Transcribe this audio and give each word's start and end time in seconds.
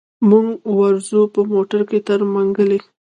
موږ 0.29 0.45
ورځو 0.79 1.21
په 1.33 1.41
موټر 1.53 1.81
کي 1.89 1.99
تر 2.07 2.19
منګلي. 2.33 2.79